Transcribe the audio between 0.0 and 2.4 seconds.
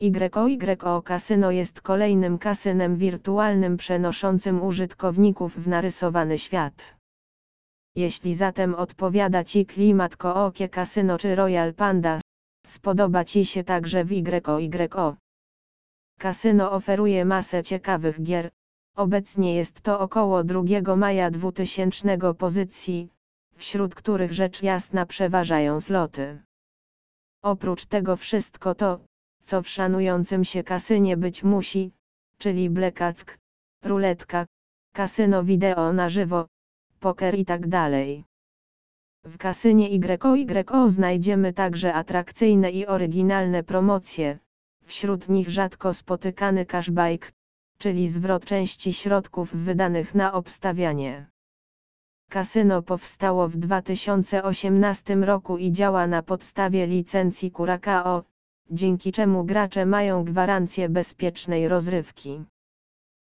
YYO Kasyno jest kolejnym